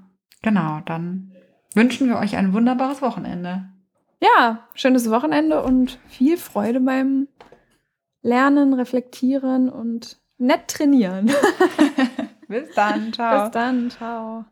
[0.44, 1.32] Genau, dann
[1.74, 3.66] wünschen wir euch ein wunderbares Wochenende.
[4.22, 7.28] Ja, schönes Wochenende und viel Freude beim
[8.22, 11.30] Lernen, Reflektieren und nett trainieren.
[12.48, 13.44] Bis dann, ciao.
[13.44, 14.46] Bis dann, ciao.